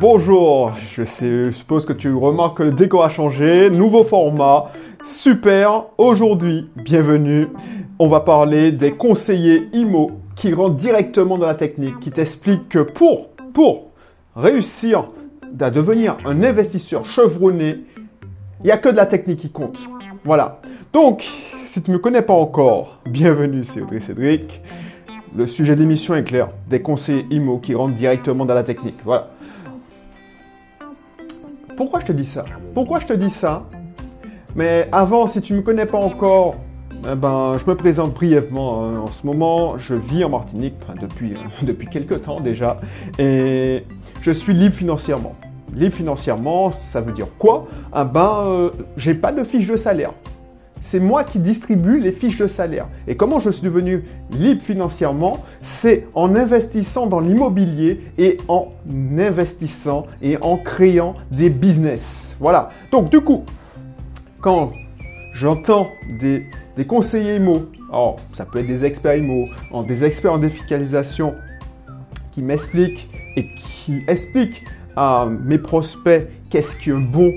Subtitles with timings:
[0.00, 0.72] bonjour.
[0.94, 3.70] Je, suppose que tu remarques que le décor a changé.
[3.70, 4.70] Nouveau format.
[5.04, 5.86] Super.
[5.98, 7.48] Aujourd'hui, bienvenue.
[7.98, 12.78] On va parler des conseillers IMO qui rentrent directement dans la technique, qui t'expliquent que
[12.78, 13.88] pour, pour
[14.36, 15.08] réussir
[15.60, 17.78] à devenir un investisseur chevronné,
[18.60, 19.78] il n'y a que de la technique qui compte.
[20.24, 20.60] Voilà.
[20.92, 21.26] Donc,
[21.66, 24.60] si tu ne me connais pas encore, bienvenue, c'est Audrey Cédric.
[25.36, 26.50] Le sujet de l'émission est clair.
[26.68, 28.96] Des conseillers IMO qui rentrent directement dans la technique.
[29.04, 29.30] Voilà.
[31.78, 32.44] Pourquoi je te dis ça?
[32.74, 33.62] Pourquoi je te dis ça?
[34.56, 36.56] Mais avant, si tu ne me connais pas encore,
[37.08, 38.82] eh ben, je me présente brièvement.
[38.82, 38.98] hein.
[38.98, 42.80] En ce moment, je vis en Martinique, depuis, depuis quelques temps déjà,
[43.20, 43.84] et
[44.22, 45.36] je suis libre financièrement.
[45.72, 47.68] Libre financièrement, ça veut dire quoi?
[47.92, 50.10] Ah ben, euh, j'ai pas de fiche de salaire.
[50.80, 52.86] C'est moi qui distribue les fiches de salaire.
[53.06, 55.44] Et comment je suis devenu libre financièrement?
[55.60, 58.72] C'est en investissant dans l'immobilier et en
[59.18, 62.36] investissant et en créant des business.
[62.40, 62.70] Voilà.
[62.92, 63.44] Donc du coup,
[64.40, 64.72] quand
[65.32, 66.46] j'entends des,
[66.86, 69.46] conseillers IMO, alors ça peut être des experts IMO,
[69.86, 71.34] des experts en défiscalisation
[72.30, 74.64] qui m'expliquent et qui expliquent
[74.96, 77.32] à mes prospects qu'est-ce qu'un bon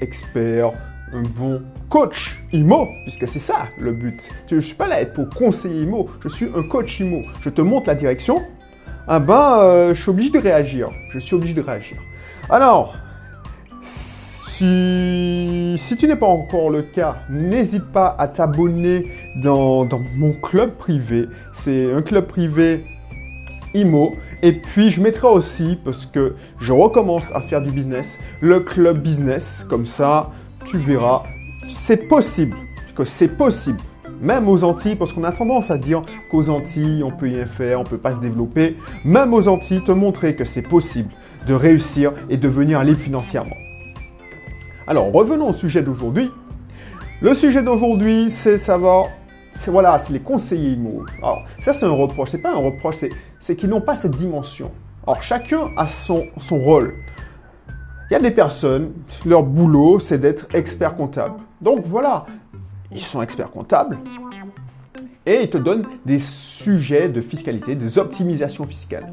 [0.00, 0.70] expert,
[1.12, 4.28] un bon coach IMO, puisque c'est ça le but.
[4.50, 7.22] Je ne suis pas là pour conseiller IMO, je suis un coach IMO.
[7.40, 8.42] Je te montre la direction,
[9.10, 10.90] ah ben, euh, je suis obligé de réagir.
[11.08, 11.96] Je suis obligé de réagir.
[12.50, 12.94] Alors,
[13.80, 20.32] si, si tu n'es pas encore le cas, n'hésite pas à t'abonner dans, dans mon
[20.32, 21.26] club privé.
[21.54, 22.84] C'est un club privé
[23.72, 24.16] IMO.
[24.42, 28.98] Et puis je mettrai aussi, parce que je recommence à faire du business, le club
[28.98, 29.66] business.
[29.70, 30.32] Comme ça,
[30.66, 31.22] tu verras,
[31.68, 32.56] c'est possible.
[32.96, 33.78] Que c'est possible.
[34.20, 37.80] Même aux Antilles, parce qu'on a tendance à dire qu'aux Antilles, on peut rien faire,
[37.80, 38.76] on peut pas se développer.
[39.04, 41.10] Même aux Antilles, te montrer que c'est possible
[41.46, 43.56] de réussir et devenir libre financièrement.
[44.88, 46.30] Alors, revenons au sujet d'aujourd'hui.
[47.20, 49.06] Le sujet d'aujourd'hui, c'est savoir,
[49.54, 51.04] c'est voilà, c'est les conseillers IMO.
[51.18, 52.96] Alors, ça c'est un reproche, c'est pas un reproche,
[53.40, 54.72] c'est, qu'ils n'ont pas cette dimension.
[55.06, 56.94] Alors, chacun a son, son rôle.
[58.10, 58.92] Il y a des personnes,
[59.26, 61.34] leur boulot, c'est d'être expert comptable.
[61.60, 62.26] Donc voilà,
[62.92, 63.98] ils sont experts comptables
[65.26, 69.12] et ils te donnent des sujets de fiscalité, des optimisations fiscales.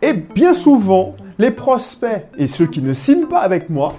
[0.00, 3.94] Et bien souvent, les prospects et ceux qui ne signent pas avec moi,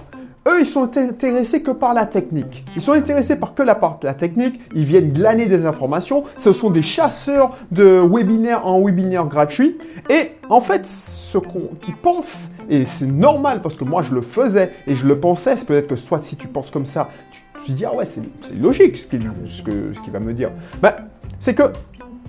[0.46, 2.64] eux, ils sont intéressés que par la technique.
[2.76, 4.60] Ils sont intéressés par que la part la technique.
[4.74, 6.24] Ils viennent glaner des informations.
[6.36, 9.78] Ce sont des chasseurs de webinaires en webinaire gratuit.
[10.10, 11.38] Et en fait, ce
[11.80, 15.56] qu'ils pensent, et c'est normal parce que moi je le faisais et je le pensais,
[15.56, 18.06] c'est peut-être que soit si tu penses comme ça, tu, tu te dis ah ouais,
[18.06, 18.22] c'est
[18.60, 20.50] logique ce qu'il ce que- ce va me dire.
[20.82, 20.94] Ben,
[21.38, 21.72] c'est que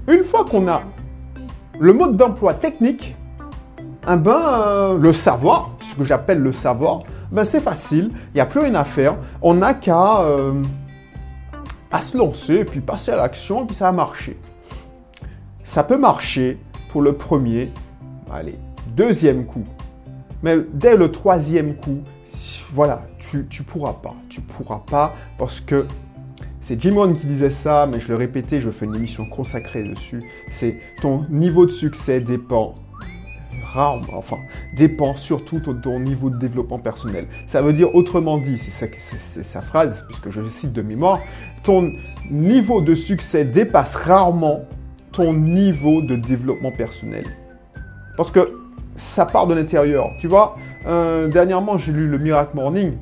[0.07, 0.81] une fois qu'on a
[1.79, 3.15] le mode d'emploi technique,
[4.09, 7.01] eh ben, euh, le savoir, ce que j'appelle le savoir,
[7.31, 9.17] ben c'est facile, il n'y a plus rien à faire.
[9.41, 10.53] On n'a qu'à euh,
[11.91, 14.37] à se lancer, et puis passer à l'action, et puis ça va marcher.
[15.63, 16.59] Ça peut marcher
[16.91, 17.71] pour le premier,
[18.31, 18.57] allez,
[18.95, 19.63] deuxième coup.
[20.43, 21.99] Mais dès le troisième coup,
[22.73, 23.01] voilà,
[23.49, 24.15] tu, pourras pas.
[24.29, 25.85] Tu pourras pas parce que
[26.61, 29.83] c'est Jim Rohn qui disait ça, mais je le répétais, je fais une émission consacrée
[29.83, 30.21] dessus.
[30.49, 32.73] C'est ton niveau de succès dépend
[33.63, 34.37] rarement, enfin,
[34.75, 37.27] dépend surtout ton niveau de développement personnel.
[37.45, 41.19] Ça veut dire autrement dit, c'est sa phrase, puisque je cite de mémoire,
[41.63, 41.91] ton
[42.31, 44.61] niveau de succès dépasse rarement
[45.11, 47.25] ton niveau de développement personnel.
[48.17, 48.59] Parce que
[48.95, 50.11] ça part de l'intérieur.
[50.19, 50.55] Tu vois,
[50.87, 52.93] euh, dernièrement, j'ai lu le Miracle Morning.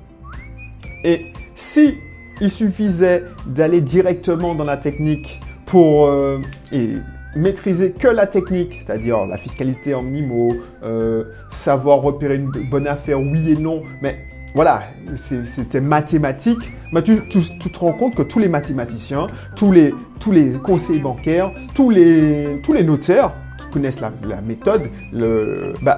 [1.03, 1.97] Et si
[2.41, 6.39] il suffisait d'aller directement dans la technique pour euh,
[6.71, 6.89] et
[7.35, 13.19] maîtriser que la technique, c'est-à-dire la fiscalité en IMO, euh, savoir repérer une bonne affaire,
[13.19, 14.25] oui et non, mais
[14.55, 14.83] voilà,
[15.15, 16.59] c'était mathématique.
[17.03, 19.25] Tu, te rends compte que tous les mathématiciens,
[19.55, 24.41] tous les, tous les conseillers bancaires, tous les, tous les notaires qui connaissent la, la
[24.41, 25.97] méthode, le, bah,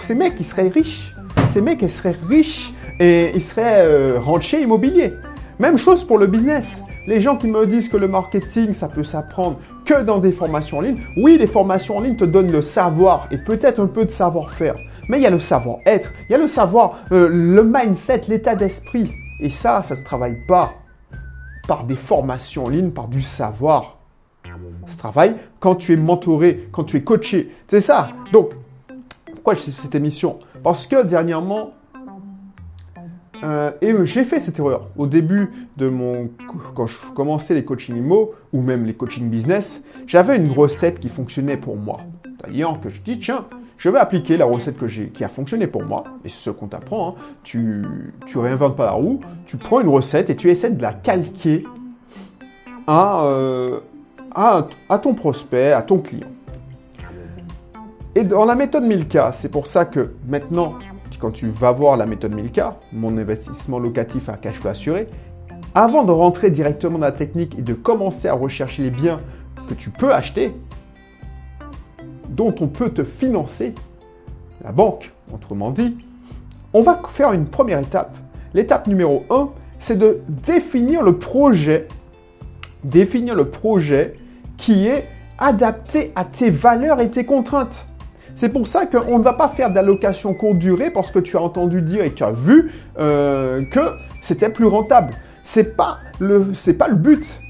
[0.00, 1.14] ces mecs, ils seraient riches.
[1.48, 5.12] Ces mecs, ils seraient riches et ils seraient euh, rentiers immobiliers.
[5.58, 6.82] Même chose pour le business.
[7.06, 10.78] Les gens qui me disent que le marketing, ça peut s'apprendre que dans des formations
[10.78, 11.00] en ligne.
[11.18, 14.76] Oui, les formations en ligne te donnent le savoir et peut-être un peu de savoir-faire.
[15.08, 18.54] Mais il y a le savoir-être, il y a le savoir, euh, le mindset, l'état
[18.54, 19.12] d'esprit.
[19.38, 20.72] Et ça, ça ne se travaille pas
[21.68, 23.98] par des formations en ligne, par du savoir.
[24.86, 27.54] Ça travaille quand tu es mentoré, quand tu es coaché.
[27.68, 28.08] C'est ça.
[28.32, 28.52] Donc,
[29.32, 30.38] pourquoi je fais cette émission?
[30.62, 31.72] Parce que dernièrement,
[33.42, 34.88] euh, et j'ai fait cette erreur.
[34.96, 36.30] Au début de mon.
[36.74, 41.08] Quand je commençais les coachings IMO, ou même les coachings business, j'avais une recette qui
[41.08, 42.00] fonctionnait pour moi.
[42.40, 43.46] C'est-à-dire que je dis, tiens,
[43.78, 46.68] je vais appliquer la recette que qui a fonctionné pour moi, et c'est ce qu'on
[46.68, 47.10] t'apprend.
[47.10, 47.14] Hein.
[47.42, 47.84] Tu,
[48.26, 51.64] tu réinventes pas la roue, tu prends une recette et tu essaies de la calquer
[52.86, 53.80] à, euh,
[54.34, 56.28] à, à ton prospect, à ton client.
[58.14, 60.74] Et dans la méthode 1000K, c'est pour ça que maintenant,
[61.18, 65.06] quand tu vas voir la méthode 1000K, mon investissement locatif à cash flow assuré,
[65.74, 69.20] avant de rentrer directement dans la technique et de commencer à rechercher les biens
[69.68, 70.52] que tu peux acheter,
[72.28, 73.74] dont on peut te financer,
[74.62, 75.96] la banque, autrement dit,
[76.72, 78.14] on va faire une première étape.
[78.52, 81.88] L'étape numéro 1, c'est de définir le projet,
[82.82, 84.14] définir le projet
[84.56, 85.06] qui est
[85.38, 87.86] adapté à tes valeurs et tes contraintes.
[88.34, 91.40] C'est pour ça qu'on ne va pas faire d'allocation courte durée parce que tu as
[91.40, 95.12] entendu dire et tu as vu euh, que c'était plus rentable.
[95.42, 97.40] C'est pas le, pas le but.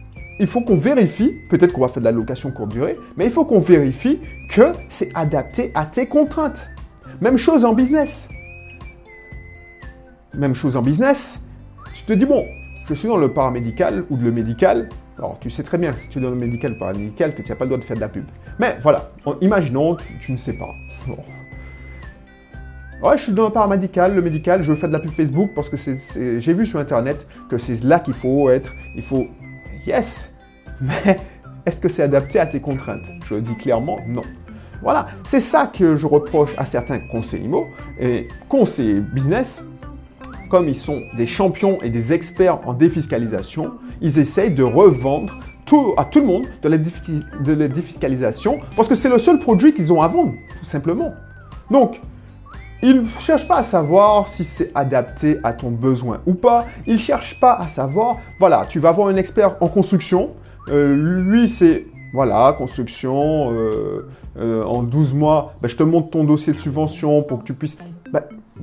[0.41, 3.45] Il faut qu'on vérifie, peut-être qu'on va faire de l'allocation courte durée, mais il faut
[3.45, 4.21] qu'on vérifie
[4.51, 6.69] que c'est adapté à tes contraintes.
[7.21, 8.29] Même chose en business.
[10.35, 11.41] Même chose en business.
[11.95, 12.45] Tu te dis, bon,
[12.87, 14.89] je suis dans le paramédical ou le médical,
[15.19, 17.51] alors, tu sais très bien si tu es dans le médical ou paramédical que tu
[17.51, 18.25] n'as pas le droit de faire de la pub.
[18.59, 20.75] Mais voilà, imaginons, tu, tu ne sais pas.
[21.07, 21.19] Bon.
[23.03, 25.51] Ouais, je suis dans le paramédical, le médical, je veux faire de la pub Facebook
[25.55, 28.73] parce que j'ai vu sur Internet que c'est là qu'il faut être.
[28.97, 29.27] Il faut...
[29.87, 30.35] Yes
[30.81, 31.19] Mais
[31.67, 33.05] est-ce que c'est adapté à tes contraintes?
[33.29, 34.23] Je dis clairement non.
[34.83, 37.49] Voilà, c'est ça que je reproche à certains conseillers
[38.01, 39.65] et conseillers business
[40.55, 45.37] comme ils sont des champions et des experts en défiscalisation, ils essayent de revendre
[45.67, 49.93] tout, à tout le monde de la, défiscalisation parce que c'est le seul produit qu'ils
[49.93, 51.13] ont à vendre, tout simplement.
[51.73, 52.01] Donc,
[52.85, 56.67] ils ne cherchent pas à savoir si c'est adapté à ton besoin ou pas.
[56.87, 60.35] Ils ne cherchent pas à savoir, voilà, tu vas avoir un expert en construction.
[60.69, 64.07] Euh, lui, c'est, voilà, construction, euh,
[64.39, 67.55] euh, en 12 mois, ben, je te montre ton dossier de subvention pour que tu
[67.55, 67.77] puisses...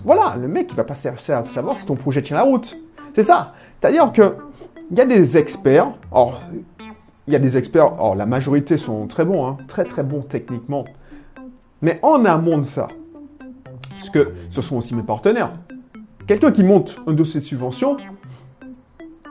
[0.04, 2.78] Voilà, le mec, il va pas savoir si ton projet tient la route.
[3.14, 3.54] C'est ça.
[3.80, 4.36] C'est-à-dire que
[4.90, 5.92] il y a des experts.
[6.12, 6.42] Or,
[7.28, 8.00] il y a des experts.
[8.00, 10.86] Or, la majorité sont très bons, hein, très très bons techniquement.
[11.82, 12.88] Mais en amont de ça,
[13.96, 15.52] parce que ce sont aussi mes partenaires.
[16.28, 17.98] Quelqu'un qui monte un dossier de subvention,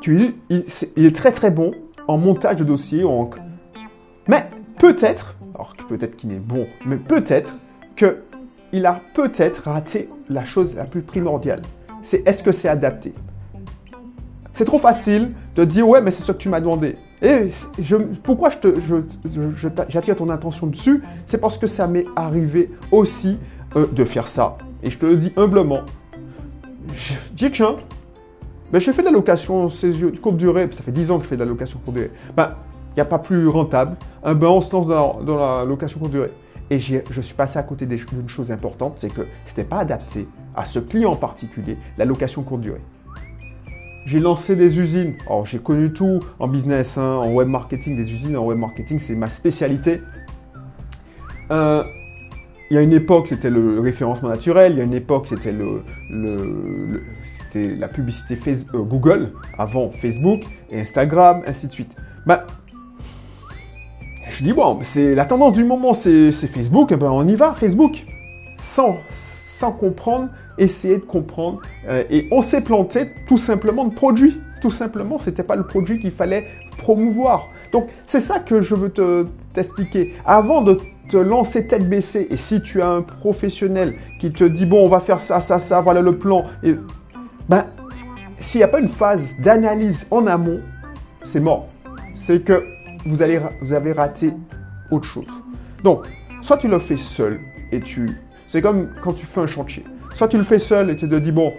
[0.00, 0.64] tu, il,
[0.96, 1.72] il est très très bon
[2.08, 3.04] en montage de dossier.
[3.04, 3.30] En...
[4.26, 4.48] Mais
[4.78, 7.54] peut-être, alors peut-être qu'il est bon, mais peut-être
[7.96, 8.22] que
[8.72, 11.62] il a peut-être raté la chose la plus primordiale.
[12.02, 13.14] C'est est-ce que c'est adapté?
[14.55, 16.96] C'est trop facile de dire ouais mais c'est ce que tu m'as demandé.
[17.22, 18.50] Et je, pourquoi
[19.88, 21.02] j'attire ton attention dessus?
[21.26, 23.38] C'est parce que ça m'est arrivé aussi
[23.76, 24.56] euh, de faire ça.
[24.82, 25.81] Et je te le dis humblement.
[26.94, 27.76] Je dis tiens,
[28.72, 29.69] ben, j'ai fait de la location
[30.22, 32.11] courte durée, ça fait 10 ans que je fais de la location courte durée.
[32.37, 32.55] Ben,
[32.93, 33.96] il n'y a pas plus rentable.
[34.25, 36.31] On se lance dans la, dans la location courte durée.
[36.70, 40.28] Et je suis passé à côté d'une chose importante, c'est que ce n'était pas adapté
[40.55, 42.81] à ce client en particulier, la location courte durée.
[44.06, 45.14] J'ai lancé des usines.
[45.26, 48.99] Alors, j'ai connu tout en business, hein, en web marketing, des usines en web marketing,
[48.99, 50.00] c'est ma spécialité.
[51.50, 51.84] Euh,
[52.70, 54.72] il y a une époque, c'était le référencement naturel.
[54.72, 55.82] Il y a une époque, c'était le,
[57.55, 58.38] la publicité
[58.75, 61.96] euh, Google, avant Facebook et Instagram, ainsi de suite.
[62.26, 62.46] Bah,
[64.40, 67.52] je dis, bon, c'est la tendance du moment, c'est Facebook, eh ben on y va,
[67.52, 68.06] Facebook.
[68.58, 71.60] Sans, sans comprendre, essayer de comprendre.
[71.87, 74.41] Euh, et on s'est planté tout simplement de produit.
[74.62, 76.46] Tout simplement, ce n'était pas le produit qu'il fallait
[76.79, 77.48] promouvoir.
[77.70, 78.91] Donc, c'est ça que je veux
[79.53, 80.15] t'expliquer.
[80.24, 80.79] Avant de
[81.10, 84.88] te lancer tête baissée, et si tu as un professionnel qui te dit, bon, on
[84.88, 86.76] va faire ça, ça, ça, voilà le plan, et
[87.46, 87.67] ben,
[88.38, 90.60] s'il n'y a pas une phase d'analyse en amont,
[91.24, 91.69] c'est mort.
[92.15, 92.65] C'est que
[93.06, 94.32] vous, allez, vous avez raté
[94.90, 95.26] autre chose.
[95.84, 96.06] Donc,
[96.42, 97.40] soit tu le fais seul
[97.72, 98.10] et tu...
[98.48, 99.84] C'est comme quand tu fais un chantier.
[100.14, 101.54] Soit tu le fais seul et tu te dis, bon,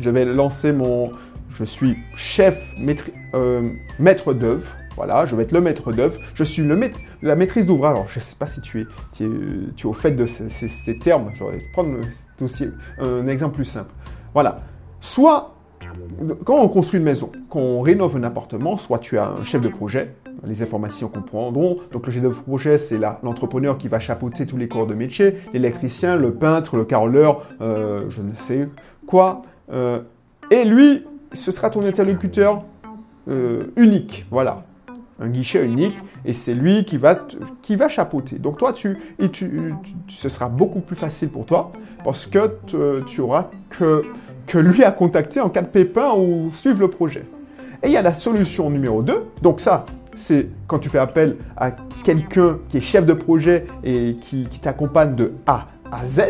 [0.00, 1.10] je vais lancer mon...
[1.50, 4.68] Je suis chef, maître, euh, maître d'œuvre.
[4.96, 6.20] Voilà, je vais être le maître d'œuvre.
[6.34, 7.92] Je suis le maître, la maîtrise d'ouvrage.
[7.92, 8.86] Alors, je ne sais pas si tu es,
[9.76, 11.30] tu au fait de ces, ces, ces termes.
[11.34, 11.96] Je vais prendre
[12.40, 12.68] aussi
[13.00, 13.90] un exemple plus simple.
[14.34, 14.60] Voilà.
[15.00, 15.54] Soit,
[16.44, 19.62] quand on construit une maison, quand on rénove un appartement, soit tu as un chef
[19.62, 20.14] de projet,
[20.46, 21.78] les informations comprendront.
[21.92, 25.36] Donc le chef de projet, c'est l'entrepreneur qui va chapeauter tous les corps de métier,
[25.52, 28.68] l'électricien, le peintre, le carreleur, euh, je ne sais
[29.06, 29.42] quoi.
[29.72, 30.00] Euh,
[30.50, 32.64] et lui, ce sera ton interlocuteur
[33.28, 34.62] euh, unique, voilà,
[35.20, 37.18] un guichet unique, et c'est lui qui va,
[37.62, 38.38] qui va chapeauter.
[38.38, 39.74] Donc toi, tu, et tu,
[40.08, 41.72] ce sera beaucoup plus facile pour toi,
[42.04, 42.52] parce que
[43.06, 44.04] tu auras que,
[44.46, 47.24] que lui à contacter en cas de pépin ou suivre le projet.
[47.82, 49.84] Et il y a la solution numéro 2, donc ça,
[50.18, 51.70] c'est quand tu fais appel à
[52.04, 56.20] quelqu'un qui est chef de projet et qui, t'accompagne de A à Z.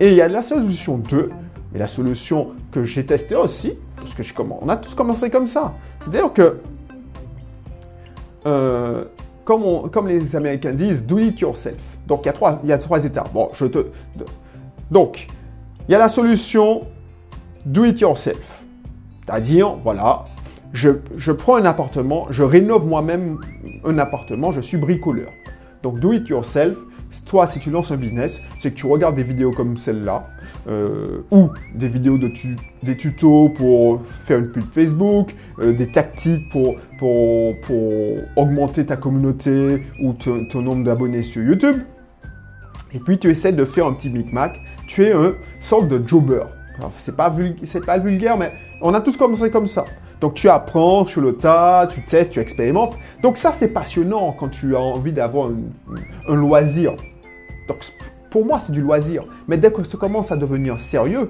[0.00, 1.30] Et il y a la solution 2,
[1.74, 4.22] et la solution que j'ai testée aussi, parce que
[4.60, 5.74] on a tous commencé comme ça.
[6.00, 6.58] C'est-à-dire que,
[8.46, 9.04] euh,
[9.44, 11.80] comme, comme, les Américains disent, do it yourself.
[12.06, 13.32] Donc il y a trois, il y a trois étapes.
[13.32, 13.86] Bon, je te,
[14.90, 15.28] donc,
[15.88, 16.82] il y a la solution
[17.64, 18.62] do it yourself.
[19.24, 20.24] C'est-à-dire, voilà,
[20.72, 23.38] je, prends un appartement, je rénove moi-même
[23.84, 25.30] un appartement, je suis bricoleur.
[25.82, 26.76] Donc, do it yourself,
[27.26, 30.28] toi, si tu lances un business, c'est que tu regardes des vidéos comme celle-là,
[30.68, 32.30] euh, ou des vidéos de
[32.82, 37.92] des tutos pour faire une pub Facebook, euh, des tactiques pour, pour, pour,
[38.36, 41.82] augmenter ta communauté ou ton nombre d'abonnés sur YouTube.
[42.94, 44.60] Et puis tu essaies de faire un petit micmac.
[44.86, 46.44] Tu es un sorte de jobber.
[46.98, 47.34] C'est pas,
[47.86, 49.84] pas vulgaire, mais on a tous commencé comme ça.
[50.22, 52.96] Donc tu apprends sur le tas, tu testes, tu expérimentes.
[53.22, 55.50] Donc ça c'est passionnant quand tu as envie d'avoir
[56.28, 56.94] un, loisir.
[57.66, 57.78] Donc
[58.30, 59.24] pour moi c'est du loisir.
[59.48, 61.28] Mais dès que ça commence à devenir sérieux,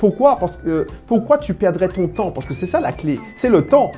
[0.00, 0.36] pourquoi?
[0.36, 2.32] Parce que pourquoi tu perdrais ton temps?
[2.32, 3.92] Parce que c'est ça la clé, c'est le temps.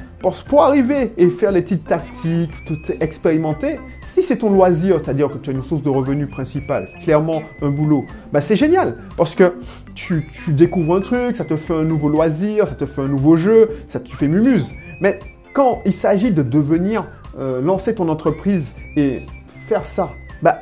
[0.49, 5.37] Pour, arriver et faire les petites tactiques, tout expérimenter, si c'est ton loisir, c'est-à-dire que
[5.37, 9.53] tu as une source de revenus principale, clairement un boulot, bah c'est génial parce que
[9.95, 13.37] tu, découvres un truc, ça te fait un nouveau loisir, ça te fait un nouveau
[13.37, 14.73] jeu, ça te fait mumuse.
[15.03, 15.19] Mais
[15.53, 17.05] quand il s'agit de devenir,
[17.39, 19.27] euh, lancer ton entreprise et
[19.69, 20.61] faire ça, bah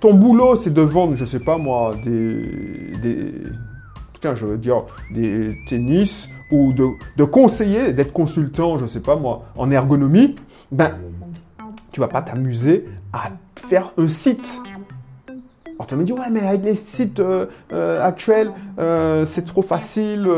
[0.00, 3.30] ton boulot c'est de vendre, je sais pas moi, des
[4.34, 9.70] je veux dire, des tennis ou de, conseiller, d'être consultant, je sais pas moi, en
[9.70, 10.36] ergonomie,
[10.70, 10.92] ben,
[11.90, 13.30] tu vas pas t'amuser à
[13.68, 14.60] faire un site.
[15.78, 19.44] Alors tu vas me dire, ouais, mais avec les sites euh, euh, actuels, euh, c'est
[19.46, 20.28] trop facile,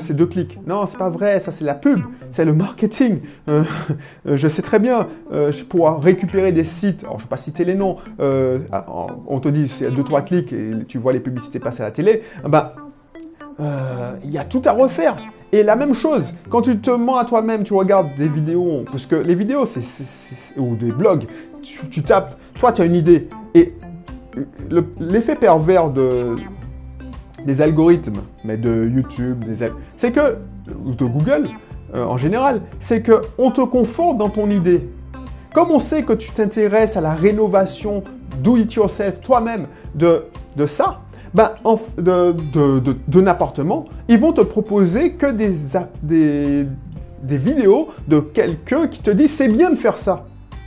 [0.00, 0.58] c'est deux clics.
[0.66, 2.00] Non, c'est pas vrai, ça c'est la pub,
[2.32, 3.20] c'est le marketing.
[4.26, 5.08] je sais très bien,
[5.68, 9.90] pour récupérer des sites, alors je vais pas citer les noms, on te dit c'est
[9.92, 12.22] deux, trois clics et tu vois les publicités passer à la télé,
[13.60, 15.16] euh, il y a tout à refaire.
[15.52, 19.06] Et la même chose, quand tu te mens à toi-même, tu regardes des vidéos, parce
[19.06, 19.82] que les vidéos, c'est,
[20.56, 21.26] ou des blogs,
[21.62, 23.74] tu, tapes, toi tu as une idée, et
[25.00, 26.36] l'effet pervers de,
[27.44, 29.44] des algorithmes, mais de YouTube,
[29.96, 30.36] c'est que,
[30.84, 31.48] ou de Google
[31.94, 34.88] euh, en général, c'est que on te conforte dans ton idée.
[35.52, 38.04] Comme on sait que tu t'intéresses à la rénovation
[38.42, 40.22] do it yourself toi-même de,
[40.56, 41.00] de ça,
[41.34, 41.52] ben,
[41.96, 45.52] d'un appartement, ils vont te proposer que des,
[46.02, 46.66] des,
[47.22, 50.24] des vidéos de quelqu'un qui te dit c'est bien de faire ça.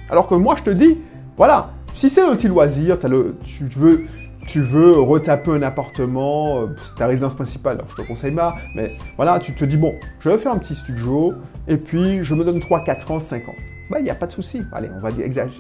[0.10, 0.98] Alors que moi, je te dis,
[1.38, 2.98] voilà, si c'est un petit loisir,
[3.46, 4.06] tu, veux,
[4.48, 8.56] tu veux retaper un appartement, euh, c'est ta résidence principale, alors je te conseille pas,
[8.76, 11.34] mais voilà, tu te dis, bon, je vais faire un petit studio,
[11.68, 13.56] et puis je me donne 3, 4 ans, 5 ans.
[13.90, 14.64] Ben, il n'y a pas de souci.
[14.72, 15.10] Allez, on va,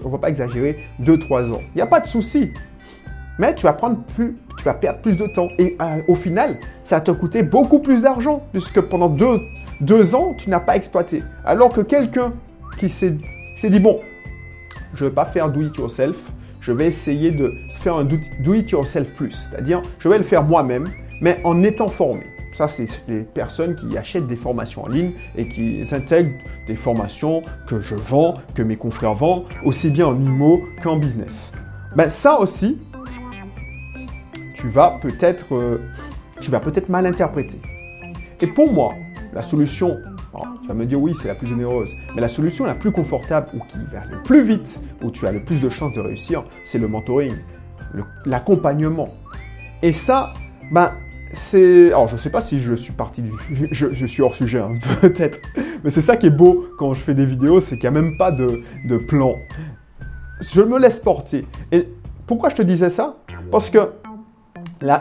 [0.05, 1.61] on va pas exagérer, 2, 3 ans.
[1.73, 2.51] Il n'y a pas de souci.
[3.39, 5.47] Mais tu vas prendre plus, tu vas perdre plus de temps.
[5.57, 9.41] Et euh, au final, ça va te coûter beaucoup plus d'argent, puisque pendant deux,
[9.81, 11.23] deux ans, tu n'as pas exploité.
[11.45, 12.31] Alors que quelqu'un
[12.77, 13.17] qui s'est
[13.63, 13.99] dit, bon,
[14.93, 16.17] je ne vais pas faire do it yourself,
[16.61, 19.49] je vais essayer de faire un do it yourself plus.
[19.49, 20.85] C'est-à-dire, je vais le faire moi-même,
[21.21, 22.23] mais en étant formé.
[22.53, 26.35] Ça, c'est les personnes qui achètent des formations en ligne et qui intègrent
[26.67, 31.51] des formations que je vends, que mes confrères vendent, aussi bien en IMO qu'en business.
[31.95, 32.77] Ben, ça aussi,
[34.63, 35.77] tu vas peut-être euh,
[36.63, 37.59] peut-être mal interpréter.
[38.39, 38.93] Et pour moi,
[39.33, 39.99] la solution,
[40.61, 43.47] tu vas me dire oui, c'est la plus généreuse, mais la solution la plus confortable
[43.53, 46.45] ou qui va le plus vite, où tu as le plus de chances de réussir,
[46.63, 47.33] c'est le mentoring,
[48.25, 49.09] l'accompagnement.
[49.81, 50.31] Et ça,
[50.71, 50.93] ben,
[51.33, 51.87] c'est.
[51.87, 53.31] Alors, je ne sais pas si je suis parti du.
[53.71, 55.39] Je, suis hors sujet, hein, peut-être.
[55.83, 58.01] Mais c'est ça qui est beau quand je fais des vidéos, c'est qu'il n'y a
[58.01, 59.35] même pas de, de plan.
[60.39, 61.45] Je me laisse porter.
[61.73, 61.89] Et
[62.27, 63.17] pourquoi je te disais ça?
[63.51, 63.79] Parce que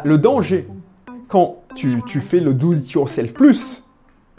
[0.04, 0.68] le danger
[1.28, 3.82] quand tu, fais le do it yourself plus,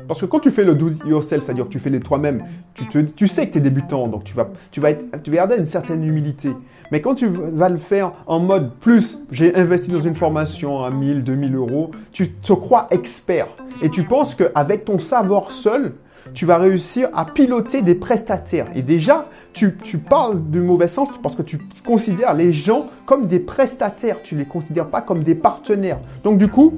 [0.08, 2.44] parce que quand tu fais le do it yourself, c'est-à-dire que tu fais les toi-même,
[2.74, 5.58] tu, sais que tu es débutant, donc tu vas, tu, vas être, tu vas garder
[5.58, 6.52] une certaine humilité.
[6.92, 10.92] Mais quand tu vas le faire en mode plus, j'ai investi dans une formation à
[10.92, 13.48] 1000, 2000 euros, tu te crois expert.
[13.82, 15.94] Et tu penses qu'avec ton savoir seul,
[16.34, 18.68] tu vas réussir à piloter des prestataires.
[18.75, 23.40] Et déjà, tu, parles du mauvais sens parce que tu considères les gens comme des
[23.40, 26.00] prestataires, tu ne les considères pas comme des partenaires.
[26.24, 26.74] Donc du coup,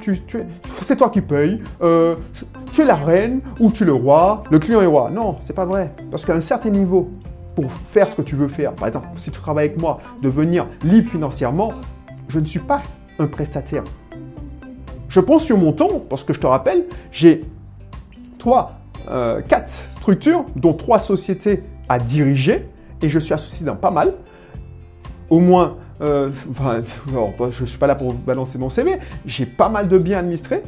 [0.00, 0.20] tu,
[0.82, 2.16] c'est toi qui payes, euh,
[2.72, 5.10] tu es la reine ou tu es le roi, le client est roi.
[5.10, 5.92] Non, c'est pas vrai.
[6.10, 7.10] Parce qu'à un certain niveau,
[7.54, 10.66] pour faire ce que tu veux faire, par exemple, si tu travailles avec moi, devenir
[10.84, 11.72] libre financièrement,
[12.28, 12.82] je ne suis pas
[13.18, 13.84] un prestataire.
[15.08, 17.44] Je pense sur mon temps, parce que je te rappelle, j'ai
[18.38, 18.72] toi
[19.10, 22.68] euh, quatre structures, dont trois sociétés à diriger,
[23.00, 24.14] et je suis associé dans pas mal,
[25.30, 26.80] au moins euh, enfin,
[27.52, 30.62] je suis pas là pour balancer mon CV, j'ai pas mal de biens administrés.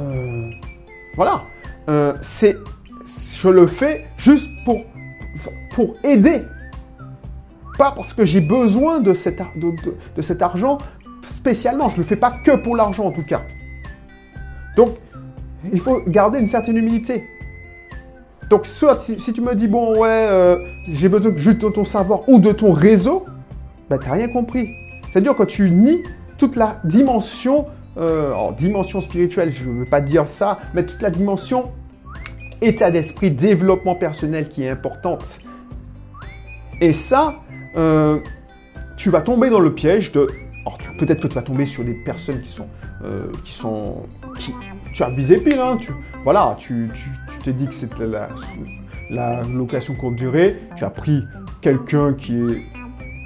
[0.00, 0.50] Euh,
[1.16, 1.42] voilà.
[1.88, 2.56] Euh, c'est,
[3.34, 4.80] je le fais juste pour,
[5.72, 6.42] pour aider.
[7.76, 9.72] Pas parce que j'ai besoin de cet, de,
[10.16, 10.78] de cet argent
[11.22, 11.88] spécialement.
[11.88, 13.42] Je ne le fais pas que pour l'argent en tout cas.
[14.76, 14.96] Donc,
[15.72, 17.24] il faut garder une certaine humilité.
[18.50, 20.58] Donc, soit si, tu me dis, bon, ouais, euh,
[20.90, 23.26] j'ai besoin juste de ton savoir ou de ton réseau,
[23.90, 24.70] bah, tu n'as rien compris.
[25.10, 26.02] C'est-à-dire quand tu nies
[26.38, 27.66] toute la dimension,
[27.98, 31.70] euh, dimension spirituelle, je ne veux pas dire ça, mais toute la dimension
[32.60, 35.40] état d'esprit, développement personnel qui est importante.
[36.80, 37.34] Et ça,
[37.76, 38.18] euh,
[38.96, 40.26] tu vas tomber dans le piège de...
[40.98, 42.66] Peut-être que tu vas tomber sur des personnes qui sont...
[43.44, 44.02] qui sont
[44.92, 45.92] tu as visé pire, hein, tu,
[46.24, 46.90] voilà, tu,
[47.44, 48.06] t'es dit que c'était
[49.10, 51.24] la, location courte durée, tu as pris
[51.60, 52.62] quelqu'un qui est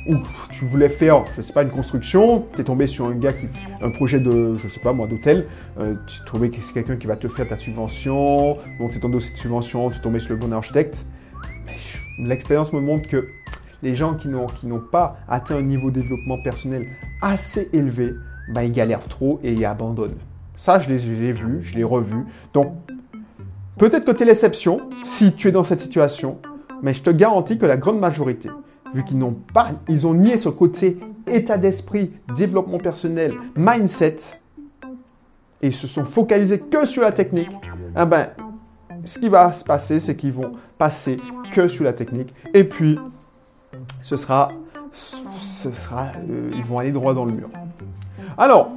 [0.08, 0.16] ou
[0.50, 3.46] tu voulais faire, je sais pas, une construction, tu es tombé sur un gars qui
[3.80, 5.46] un projet de, je sais pas moi, d'hôtel,
[5.78, 9.08] euh, tu trouvais que c'est quelqu'un qui va te faire ta subvention, donc tu ton
[9.08, 11.04] dossier de subvention, tu es tombé sur le bon architecte.
[12.18, 13.28] L'expérience me montre que
[13.82, 16.88] les gens qui n'ont, qui n'ont pas atteint un niveau de développement personnel
[17.20, 18.14] assez élevé,
[18.52, 20.18] bah, ils galèrent trop et ils abandonnent.
[20.56, 22.24] Ça, je l'ai vu, je l'ai revu.
[22.54, 22.74] Donc,
[23.78, 26.38] peut-être que tu es l'exception si tu es dans cette situation,
[26.82, 28.50] mais je te garantis que la grande majorité,
[28.94, 34.16] vu qu'ils n'ont pas, ils ont nié ce côté état d'esprit, développement personnel, mindset,
[35.62, 37.50] et ils se sont focalisés que sur la technique,
[37.96, 38.28] eh ben,
[39.04, 41.16] ce qui va se passer, c'est qu'ils vont passer
[41.52, 42.98] que sur la technique, et puis
[44.02, 44.50] ce sera,
[44.92, 47.48] ce sera, euh, ils vont aller droit dans le mur.
[48.36, 48.72] Alors,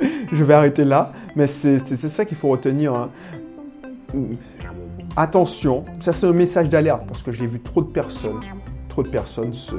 [0.32, 2.94] je vais arrêter là, mais c'est ça qu'il faut retenir.
[2.94, 3.08] Hein.
[5.16, 8.40] Attention, ça c'est un message d'alerte parce que j'ai vu trop de personnes,
[8.88, 9.74] trop de personnes se,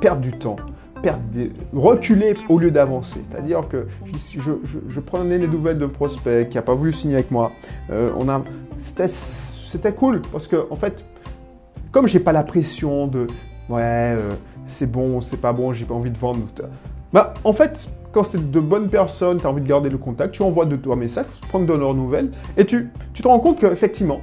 [0.00, 0.56] perdre du temps,
[1.02, 1.22] perdre
[1.72, 3.20] reculer au lieu d'avancer.
[3.30, 7.50] C'est-à-dire que je, prenais les nouvelles de prospect qui n'a pas voulu signer avec moi.
[7.90, 8.42] Euh, on a,
[8.78, 11.04] c'était cool parce que en fait,
[11.90, 13.26] comme j'ai pas la pression de
[13.68, 14.30] ouais, euh,
[14.66, 16.40] c'est bon, c'est pas bon, j'ai pas envie de vendre.
[17.12, 17.88] Bah, en fait,
[18.26, 20.94] c'est de bonnes personnes, tu as envie de garder le contact, tu envoies de toi
[20.94, 24.20] un message, prendre de leurs nouvelles, et tu, tu te rends compte qu'effectivement,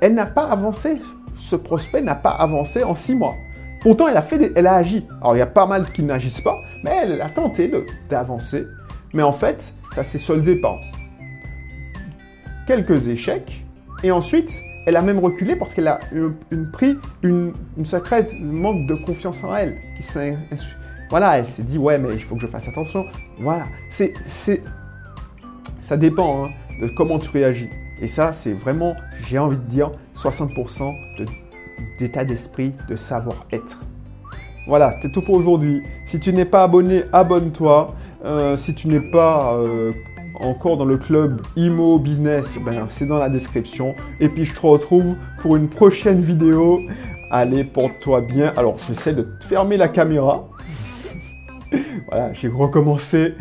[0.00, 0.96] elle n'a pas avancé,
[1.36, 3.34] ce prospect n'a pas avancé en six mois.
[3.80, 5.06] Pourtant, elle a, fait elle a agi.
[5.20, 7.72] Alors, il y a pas mal qui n'agissent pas, mais elle a tenté
[8.10, 8.66] d'avancer.
[9.14, 10.78] Mais en fait, ça s'est soldé par
[12.66, 13.64] quelques échecs.
[14.02, 14.52] Et ensuite,
[14.86, 16.00] elle a même reculé parce qu'elle a
[16.72, 19.78] pris une, une sacrée manque de confiance en elle.
[21.10, 23.04] Voilà, elle s'est dit, ouais, mais il faut que je fasse attention.
[23.38, 24.12] Voilà, c'est,
[25.80, 27.68] ça dépend hein, de comment tu réagis.
[28.00, 28.94] Et ça, c'est vraiment,
[29.28, 30.94] j'ai envie de dire, 60%
[31.98, 33.80] d'état d'esprit, de savoir-être.
[34.66, 35.82] Voilà, c'est tout pour aujourd'hui.
[36.06, 37.94] Si tu n'es pas abonné, abonne-toi.
[38.24, 39.92] Euh, si tu n'es pas euh,
[40.42, 43.94] encore dans le club IMO Business, ben, c'est dans la description.
[44.20, 46.80] Et puis je te retrouve pour une prochaine vidéo.
[47.30, 48.52] Allez, porte-toi bien.
[48.56, 50.48] Alors j'essaie de fermer la caméra.
[52.08, 53.34] voilà, j'ai recommencé.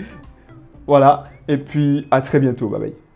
[0.88, 2.70] Voilà, et puis à très bientôt.
[2.70, 3.09] Bye bye.